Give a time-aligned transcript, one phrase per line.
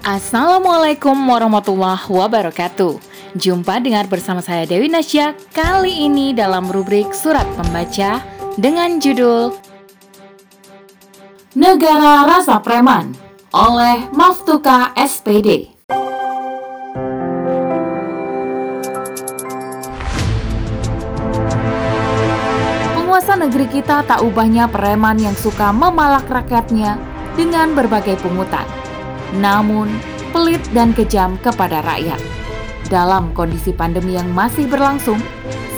[0.00, 2.96] Assalamualaikum warahmatullahi wabarakatuh.
[3.36, 8.24] Jumpa dengar bersama saya Dewi Nasya kali ini dalam rubrik Surat Pembaca
[8.56, 9.52] dengan judul
[11.52, 13.12] Negara Rasa Preman
[13.52, 15.68] oleh Maftuka SPD.
[22.96, 26.96] Penguasa negeri kita tak ubahnya preman yang suka memalak rakyatnya
[27.36, 28.79] dengan berbagai pungutan.
[29.38, 29.86] Namun,
[30.34, 32.18] pelit dan kejam kepada rakyat.
[32.90, 35.22] Dalam kondisi pandemi yang masih berlangsung,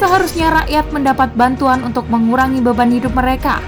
[0.01, 3.61] seharusnya rakyat mendapat bantuan untuk mengurangi beban hidup mereka.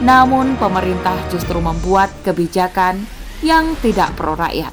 [0.00, 3.04] Namun, pemerintah justru membuat kebijakan
[3.44, 4.72] yang tidak pro rakyat.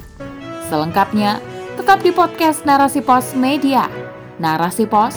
[0.72, 1.40] Selengkapnya,
[1.76, 3.88] tetap di podcast Narasi Pos Media.
[4.40, 5.16] Narasi Pos,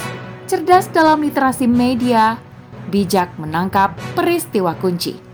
[0.52, 2.36] cerdas dalam literasi media,
[2.92, 5.31] bijak menangkap peristiwa kunci.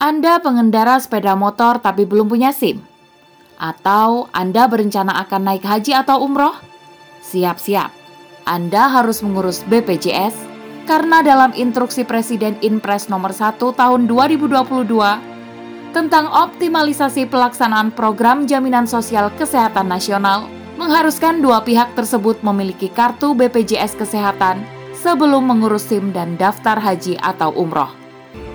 [0.00, 2.80] Anda pengendara sepeda motor tapi belum punya SIM?
[3.60, 6.56] Atau Anda berencana akan naik haji atau umroh?
[7.20, 7.92] Siap-siap,
[8.48, 10.32] Anda harus mengurus BPJS
[10.88, 14.88] karena dalam instruksi Presiden Inpres nomor 1 tahun 2022
[15.92, 20.48] tentang optimalisasi pelaksanaan program jaminan sosial kesehatan nasional
[20.80, 24.64] mengharuskan dua pihak tersebut memiliki kartu BPJS kesehatan
[24.96, 27.92] sebelum mengurus SIM dan daftar haji atau umroh.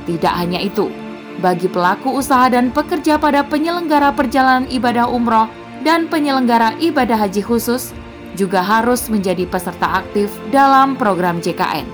[0.10, 1.05] Tidak hanya itu,
[1.40, 5.52] bagi pelaku usaha dan pekerja pada penyelenggara perjalanan ibadah umroh
[5.84, 7.92] dan penyelenggara ibadah haji khusus
[8.36, 11.88] juga harus menjadi peserta aktif dalam program JKN.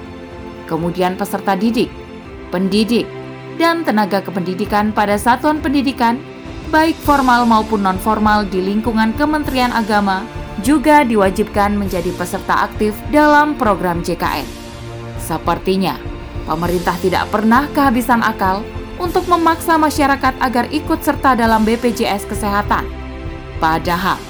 [0.66, 1.92] Kemudian peserta didik,
[2.50, 3.06] pendidik,
[3.62, 6.18] dan tenaga kependidikan pada satuan pendidikan,
[6.74, 10.26] baik formal maupun non-formal di lingkungan Kementerian Agama,
[10.66, 14.48] juga diwajibkan menjadi peserta aktif dalam program JKN.
[15.22, 16.00] Sepertinya,
[16.50, 18.66] pemerintah tidak pernah kehabisan akal
[19.02, 22.86] untuk memaksa masyarakat agar ikut serta dalam BPJS Kesehatan.
[23.58, 24.22] Padahal,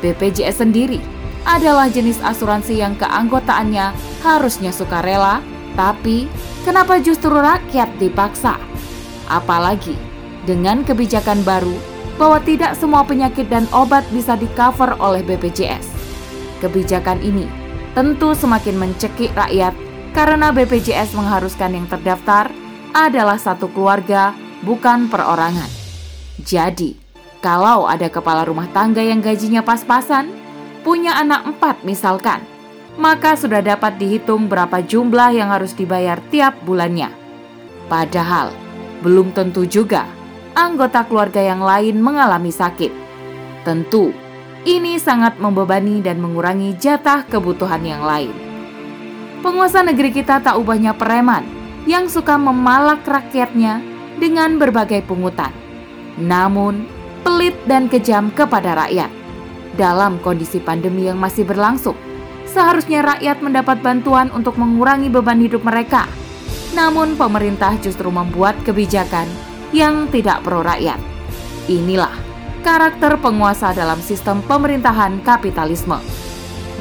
[0.00, 1.02] BPJS sendiri
[1.42, 3.90] adalah jenis asuransi yang keanggotaannya
[4.22, 5.42] harusnya sukarela,
[5.74, 6.30] tapi
[6.62, 8.54] kenapa justru rakyat dipaksa?
[9.26, 9.98] Apalagi
[10.46, 11.74] dengan kebijakan baru
[12.20, 15.88] bahwa tidak semua penyakit dan obat bisa di-cover oleh BPJS.
[16.60, 17.48] Kebijakan ini
[17.96, 19.72] tentu semakin mencekik rakyat
[20.12, 22.52] karena BPJS mengharuskan yang terdaftar
[22.94, 25.68] adalah satu keluarga, bukan perorangan.
[26.40, 26.96] Jadi,
[27.40, 30.28] kalau ada kepala rumah tangga yang gajinya pas-pasan,
[30.84, 32.44] punya anak empat misalkan,
[33.00, 37.12] maka sudah dapat dihitung berapa jumlah yang harus dibayar tiap bulannya.
[37.88, 38.52] Padahal,
[39.00, 40.04] belum tentu juga
[40.52, 42.92] anggota keluarga yang lain mengalami sakit.
[43.64, 44.12] Tentu,
[44.68, 48.32] ini sangat membebani dan mengurangi jatah kebutuhan yang lain.
[49.40, 53.80] Penguasa negeri kita tak ubahnya preman, yang suka memalak rakyatnya
[54.20, 55.52] dengan berbagai pungutan.
[56.20, 56.84] Namun,
[57.24, 59.08] pelit dan kejam kepada rakyat.
[59.78, 61.96] Dalam kondisi pandemi yang masih berlangsung,
[62.44, 66.04] seharusnya rakyat mendapat bantuan untuk mengurangi beban hidup mereka.
[66.76, 69.26] Namun, pemerintah justru membuat kebijakan
[69.72, 70.98] yang tidak pro rakyat.
[71.70, 72.12] Inilah
[72.60, 75.96] karakter penguasa dalam sistem pemerintahan kapitalisme.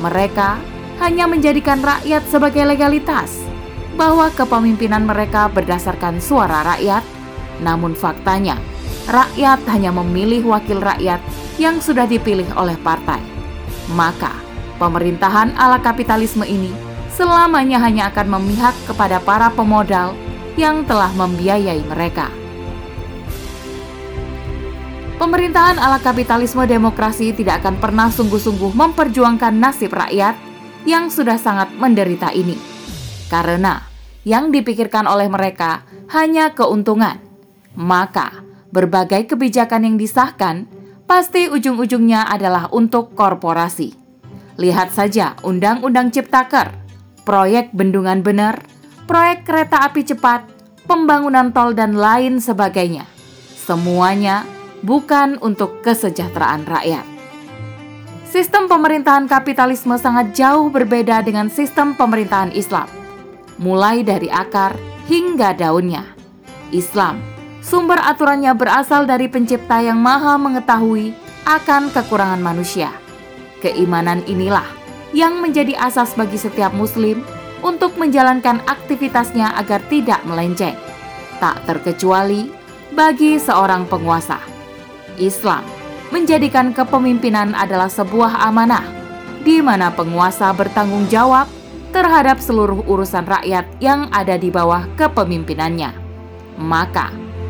[0.03, 0.59] Mereka
[0.99, 3.49] hanya menjadikan rakyat sebagai legalitas
[3.99, 7.03] bahwa kepemimpinan mereka berdasarkan suara rakyat,
[7.59, 8.55] namun faktanya
[9.11, 11.19] rakyat hanya memilih wakil rakyat
[11.59, 13.19] yang sudah dipilih oleh partai.
[13.91, 14.31] Maka,
[14.79, 16.71] pemerintahan ala kapitalisme ini
[17.11, 20.15] selamanya hanya akan memihak kepada para pemodal
[20.55, 22.31] yang telah membiayai mereka.
[25.19, 30.39] Pemerintahan ala kapitalisme demokrasi tidak akan pernah sungguh-sungguh memperjuangkan nasib rakyat
[30.87, 32.55] yang sudah sangat menderita ini.
[33.27, 33.88] Karena
[34.27, 37.19] yang dipikirkan oleh mereka hanya keuntungan.
[37.77, 38.43] Maka,
[38.73, 40.67] berbagai kebijakan yang disahkan
[41.07, 43.95] pasti ujung-ujungnya adalah untuk korporasi.
[44.59, 46.75] Lihat saja Undang-Undang Ciptaker,
[47.23, 48.59] proyek bendungan benar,
[49.07, 50.43] proyek kereta api cepat,
[50.83, 53.07] pembangunan tol dan lain sebagainya.
[53.55, 54.43] Semuanya
[54.83, 57.05] bukan untuk kesejahteraan rakyat.
[58.29, 62.98] Sistem pemerintahan kapitalisme sangat jauh berbeda dengan sistem pemerintahan Islam
[63.59, 64.73] mulai dari akar
[65.11, 66.07] hingga daunnya.
[66.71, 67.19] Islam,
[67.59, 71.11] sumber aturannya berasal dari pencipta yang maha mengetahui
[71.43, 72.89] akan kekurangan manusia.
[73.59, 74.65] Keimanan inilah
[75.11, 77.21] yang menjadi asas bagi setiap muslim
[77.59, 80.79] untuk menjalankan aktivitasnya agar tidak melenceng.
[81.43, 82.47] Tak terkecuali
[82.95, 84.39] bagi seorang penguasa.
[85.19, 85.67] Islam
[86.09, 88.85] menjadikan kepemimpinan adalah sebuah amanah
[89.43, 91.58] di mana penguasa bertanggung jawab
[91.89, 95.93] terhadap seluruh urusan rakyat yang ada di bawah kepemimpinannya.
[96.59, 97.09] Maka,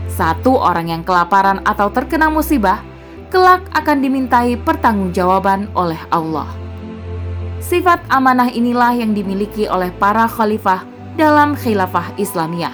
[0.10, 2.82] Satu orang yang kelaparan atau terkena musibah,
[3.30, 6.50] kelak akan dimintai pertanggungjawaban oleh Allah.
[7.62, 10.84] Sifat amanah inilah yang dimiliki oleh para khalifah
[11.16, 12.74] dalam khilafah Islamiyah,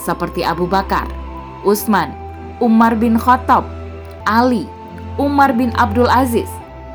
[0.00, 1.06] seperti Abu Bakar,
[1.62, 2.10] Utsman,
[2.58, 3.62] Umar bin Khattab,
[4.24, 4.64] Ali,
[5.20, 6.48] Umar bin Abdul Aziz,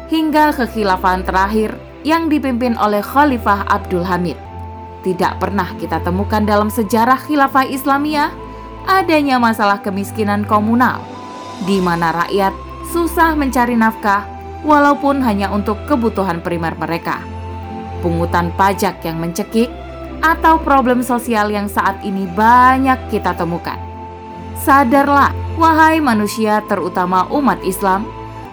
[0.09, 4.39] hingga kekhilafan terakhir yang dipimpin oleh Khalifah Abdul Hamid.
[5.03, 8.31] Tidak pernah kita temukan dalam sejarah khilafah Islamiyah
[8.87, 11.03] adanya masalah kemiskinan komunal,
[11.67, 12.55] di mana rakyat
[12.95, 14.23] susah mencari nafkah
[14.63, 17.19] walaupun hanya untuk kebutuhan primer mereka.
[17.99, 19.67] Pungutan pajak yang mencekik
[20.23, 23.75] atau problem sosial yang saat ini banyak kita temukan.
[24.55, 28.07] Sadarlah, wahai manusia terutama umat Islam,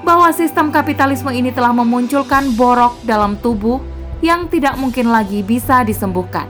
[0.04, 3.80] bahwa sistem kapitalisme ini telah memunculkan borok dalam tubuh
[4.20, 6.46] yang tidak mungkin lagi bisa disembuhkan.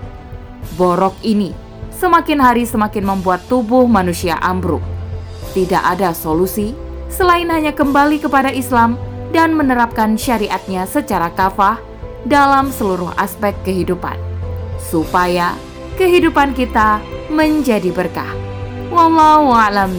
[0.75, 1.55] Borok ini
[1.95, 4.83] semakin hari semakin membuat tubuh manusia ambruk.
[5.55, 6.75] Tidak ada solusi
[7.07, 8.99] selain hanya kembali kepada Islam
[9.31, 11.79] dan menerapkan syariatnya secara kafah
[12.27, 14.19] dalam seluruh aspek kehidupan,
[14.79, 15.55] supaya
[15.95, 16.99] kehidupan kita
[17.31, 18.31] menjadi berkah.
[18.91, 19.95] Wallahu a'lam.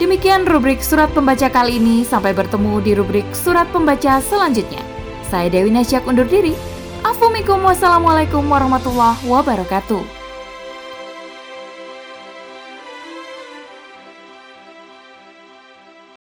[0.00, 2.08] Demikian rubrik surat pembaca kali ini.
[2.08, 4.80] Sampai bertemu di rubrik surat pembaca selanjutnya.
[5.28, 6.56] Saya Dewi Nasyak undur diri.
[7.04, 10.19] Assalamualaikum warahmatullahi wabarakatuh.